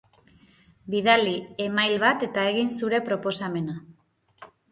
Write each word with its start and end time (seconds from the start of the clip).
Bidali 0.93 1.33
e-mail 1.65 1.93
bat 2.05 2.25
eta 2.29 2.47
egin 2.53 2.73
zure 2.79 3.03
proposamena. 3.11 3.77